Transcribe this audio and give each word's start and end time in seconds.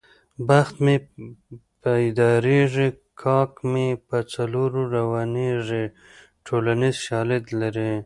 بخت 0.47 0.75
مې 0.85 0.95
پیدارېږي 1.83 2.87
کاک 3.21 3.51
مې 3.71 3.87
په 4.07 4.17
څلور 4.33 4.69
روانېږي 4.95 5.83
ټولنیز 6.45 6.95
شالید 7.05 7.45
لري 7.61 7.91